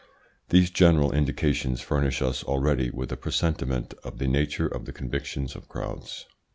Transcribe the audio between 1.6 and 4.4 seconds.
furnish us already with a presentiment of the